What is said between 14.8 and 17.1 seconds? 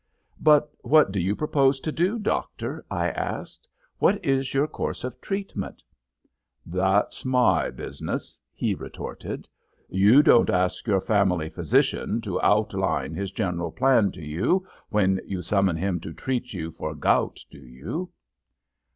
when you summon him to treat you for